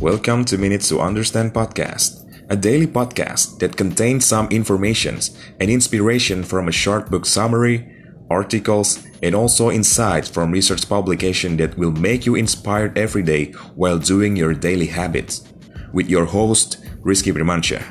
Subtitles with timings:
[0.00, 6.42] Welcome to Minutes to Understand podcast, a daily podcast that contains some informations and inspiration
[6.42, 7.84] from a short book summary,
[8.30, 13.98] articles, and also insights from research publication that will make you inspired every day while
[13.98, 15.46] doing your daily habits.
[15.92, 17.84] With your host, Rizky Primansyah.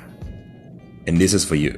[1.05, 1.78] And this is for you.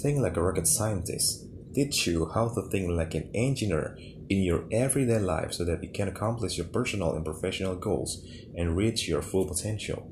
[0.00, 1.51] Think like a rocket scientist.
[1.74, 3.96] Teach you how to think like an engineer
[4.28, 8.76] in your everyday life so that you can accomplish your personal and professional goals and
[8.76, 10.10] reach your full potential.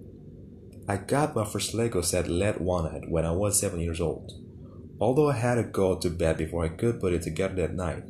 [0.88, 4.32] I got my first Lego set LED one night when I was 7 years old.
[4.98, 8.04] Although I had to go to bed before I could put it together that night,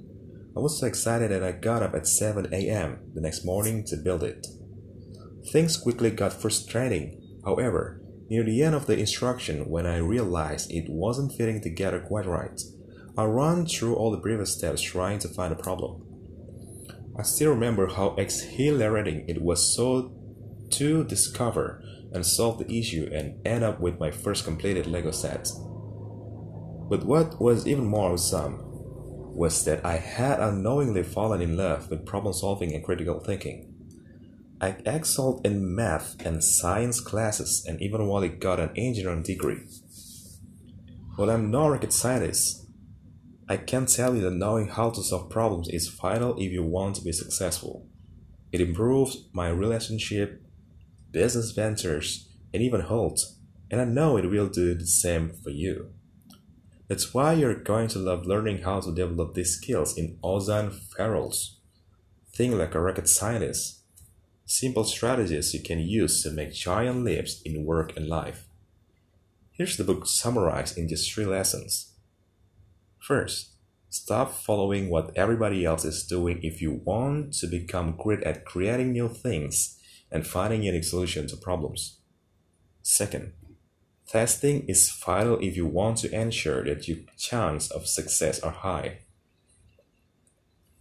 [0.56, 2.98] I was so excited that I got up at 7 a.m.
[3.14, 4.46] the next morning to build it.
[5.52, 7.20] Things quickly got frustrating.
[7.44, 12.26] However, near the end of the instruction, when I realized it wasn't fitting together quite
[12.26, 12.60] right,
[13.16, 16.02] I ran through all the previous steps trying to find a problem.
[17.18, 20.12] I still remember how exhilarating it was so
[20.70, 25.48] to discover and solve the issue and end up with my first completed Lego set.
[26.88, 28.60] But what was even more awesome
[29.34, 33.72] was that I had unknowingly fallen in love with problem solving and critical thinking.
[34.60, 39.62] I excelled in math and science classes and even while I got an engineering degree.
[41.16, 42.66] While I'm no rocket scientist,
[43.50, 46.94] I can tell you that knowing how to solve problems is vital if you want
[46.94, 47.84] to be successful.
[48.52, 50.40] It improves my relationship,
[51.10, 53.18] business ventures, and even health,
[53.68, 55.90] and I know it will do the same for you.
[56.86, 61.56] That's why you're going to love learning how to develop these skills in Ozan Varol's
[62.32, 63.80] Think like a rocket scientist.
[64.46, 68.46] Simple strategies you can use to make giant leaps in work and life.
[69.50, 71.89] Here's the book summarized in just three lessons.
[73.00, 73.50] First,
[73.88, 78.92] stop following what everybody else is doing if you want to become great at creating
[78.92, 79.78] new things
[80.12, 81.98] and finding unique solutions to problems.
[82.82, 83.32] Second,
[84.10, 88.98] Testing is vital if you want to ensure that your chance of success are high.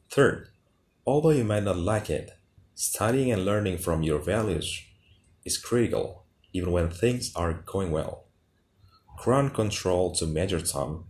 [0.10, 0.48] Third,
[1.06, 2.32] although you might not like it,
[2.74, 4.82] studying and learning from your values
[5.46, 8.26] is critical even when things are going well.
[9.20, 11.06] Ground control to Major Tom.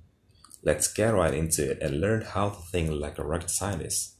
[0.62, 4.18] Let's get right into it and learn how to think like a rocket scientist.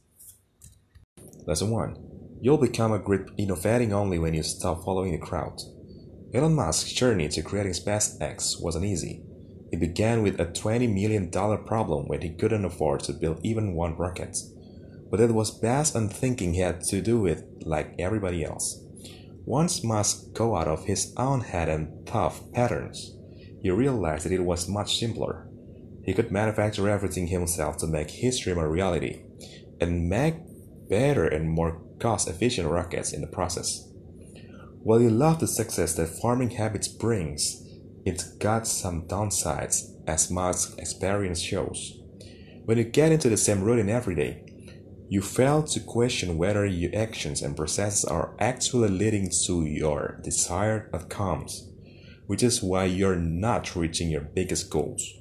[1.46, 2.38] Lesson 1.
[2.40, 5.60] You'll become a great innovating only when you stop following the crowd.
[6.32, 9.22] Elon Musk's journey to creating SpaceX wasn't easy.
[9.70, 13.98] It began with a $20 million problem when he couldn't afford to build even one
[13.98, 14.38] rocket.
[15.10, 18.82] But it was based on thinking he had to do it like everybody else.
[19.44, 23.14] Once Musk got out of his own head and thought patterns,
[23.62, 25.49] he realized that it was much simpler.
[26.04, 29.22] He could manufacture everything himself to make his dream a reality,
[29.80, 30.36] and make
[30.88, 33.86] better and more cost efficient rockets in the process.
[34.82, 37.66] While you love the success that farming habits brings,
[38.06, 41.98] it's got some downsides, as Musk's experience shows.
[42.64, 44.44] When you get into the same routine every day,
[45.08, 50.88] you fail to question whether your actions and processes are actually leading to your desired
[50.94, 51.68] outcomes,
[52.26, 55.19] which is why you're not reaching your biggest goals.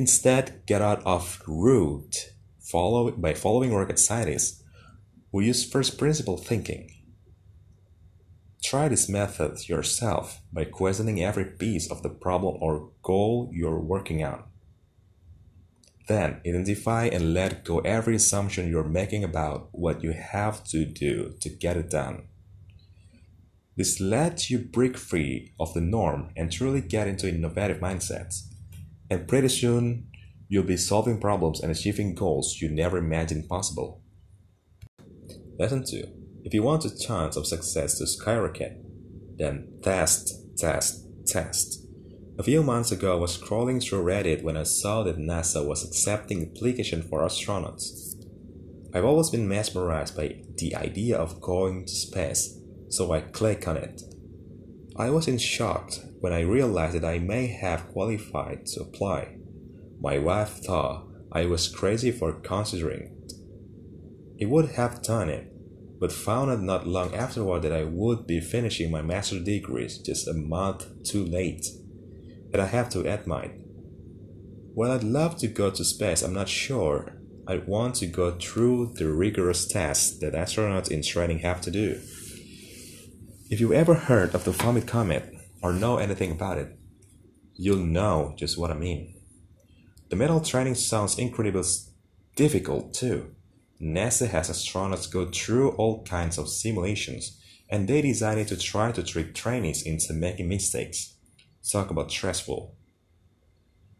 [0.00, 4.62] Instead, get out of route follow, by following rocket scientists
[5.30, 6.90] who use first principle thinking
[8.62, 14.24] Try this method yourself by questioning every piece of the problem or goal you're working
[14.24, 14.44] on.
[16.08, 21.34] Then identify and let go every assumption you're making about what you have to do
[21.40, 22.28] to get it done.
[23.76, 28.49] This lets you break free of the norm and truly get into innovative mindsets.
[29.10, 30.06] And pretty soon,
[30.48, 34.02] you'll be solving problems and achieving goals you never imagined possible.
[35.58, 38.82] Lesson 2 if you want a chance of success to skyrocket,
[39.36, 41.86] then test, test, test.
[42.38, 45.84] A few months ago, I was scrolling through Reddit when I saw that NASA was
[45.84, 48.14] accepting applications for astronauts.
[48.94, 52.58] I've always been mesmerized by the idea of going to space,
[52.88, 54.02] so I click on it.
[54.96, 59.36] I was in shock when I realized that I may have qualified to apply.
[60.00, 63.32] My wife thought I was crazy for considering it.
[64.38, 65.50] It would have done it
[66.00, 70.26] but found out not long afterward that I would be finishing my master's degrees just
[70.26, 71.66] a month too late.
[72.52, 73.52] And I have to admit,
[74.72, 78.94] while I'd love to go to space, I'm not sure I'd want to go through
[78.96, 82.00] the rigorous tests that astronauts in training have to do.
[83.50, 86.78] If you ever heard of the Vomit Comet or know anything about it,
[87.56, 89.16] you'll know just what I mean.
[90.08, 91.64] The metal training sounds incredibly
[92.36, 93.34] difficult too.
[93.82, 99.02] NASA has astronauts go through all kinds of simulations, and they decided to try to
[99.02, 101.16] trick trainees into making mistakes.
[101.68, 102.76] Talk about stressful.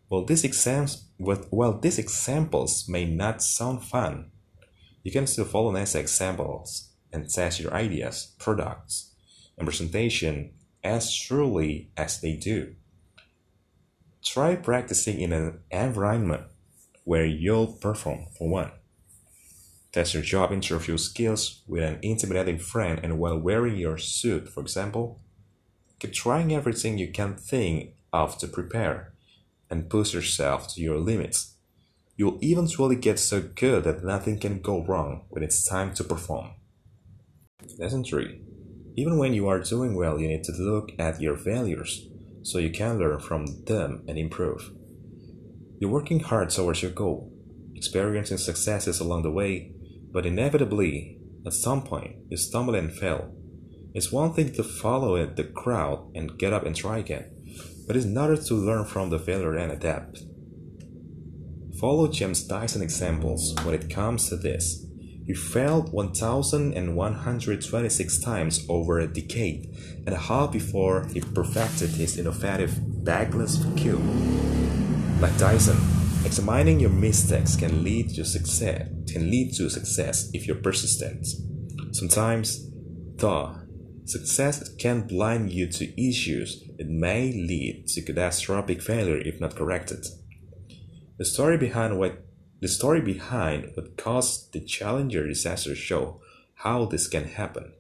[0.09, 4.31] Well, these exams, well, these examples may not sound fun.
[5.03, 9.10] You can still follow NASA examples and test your ideas, products,
[9.61, 10.51] and presentation
[10.83, 12.75] as truly as they do.
[14.25, 16.45] Try practicing in an environment
[17.05, 18.73] where you'll perform for one.
[19.93, 24.61] Test your job interview skills with an intimidating friend and while wearing your suit, for
[24.61, 25.21] example.
[25.99, 29.13] Keep trying everything you can think of to prepare
[29.69, 31.55] and push yourself to your limits.
[32.17, 36.51] You'll eventually get so good that nothing can go wrong when it's time to perform.
[37.79, 38.41] Lesson 3
[38.97, 42.09] Even when you are doing well, you need to look at your failures
[42.43, 44.71] so you can learn from them and improve.
[45.79, 47.33] You're working hard towards your goal,
[47.75, 49.73] experiencing successes along the way,
[50.13, 53.35] but inevitably, at some point, you stumble and fail.
[53.95, 57.31] It's one thing to follow the crowd and get up and try again,
[57.87, 60.23] but it's another to learn from the failure and adapt.
[61.81, 64.85] Follow James Dyson examples when it comes to this.
[65.27, 69.77] He failed 1,126 times over a decade
[70.07, 75.21] and a half before he perfected his innovative bagless vacuum.
[75.21, 75.77] Like Dyson,
[76.25, 78.89] examining your mistakes can lead to success.
[79.07, 81.27] Can lead to success if you're persistent.
[81.93, 82.71] Sometimes,
[83.17, 83.57] though,
[84.05, 90.07] success can blind you to issues that may lead to catastrophic failure if not corrected.
[91.19, 92.25] The story behind what
[92.61, 96.21] the story behind what caused the Challenger disaster show
[96.57, 97.73] how this can happen.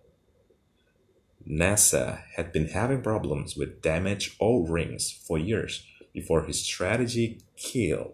[1.48, 8.12] NASA had been having problems with damaged O-rings for years before his strategy killed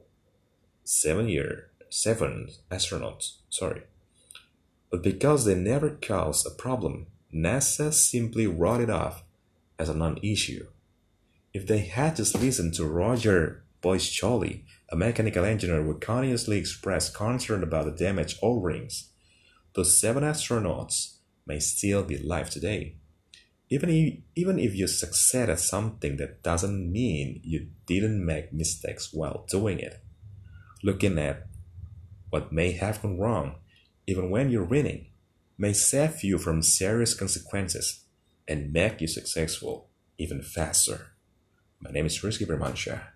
[0.84, 3.38] seven year seven astronauts.
[3.48, 3.82] Sorry.
[4.90, 9.24] But because they never caused a problem, NASA simply wrote it off
[9.78, 10.66] as a non-issue.
[11.52, 17.62] If they had just listened to Roger Boisjoly, a mechanical engineer would continuously express concern
[17.62, 19.10] about the damaged O-rings,
[19.74, 21.16] those seven astronauts
[21.46, 22.96] may still be alive today.
[23.68, 29.12] Even if, even if you succeed at something, that doesn't mean you didn't make mistakes
[29.12, 30.00] while doing it.
[30.84, 31.46] Looking at
[32.30, 33.56] what may have gone wrong,
[34.06, 35.08] even when you're winning,
[35.58, 38.04] may save you from serious consequences
[38.46, 41.12] and make you successful even faster.
[41.80, 43.15] My name is Rizky Bermansyah.